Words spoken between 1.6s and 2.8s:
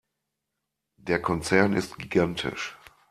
ist gigantisch.